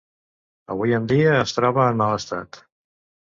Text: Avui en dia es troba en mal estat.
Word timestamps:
Avui 0.75 0.95
en 0.99 1.03
dia 1.11 1.35
es 1.41 1.53
troba 1.57 1.85
en 1.91 2.01
mal 2.01 2.17
estat. 2.21 2.61